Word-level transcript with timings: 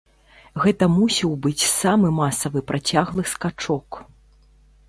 Гэта 0.63 0.87
мусіў 0.93 1.35
быць 1.43 1.67
самы 1.73 2.07
масавы 2.21 2.59
працяглы 2.73 3.23
скачок. 3.33 3.89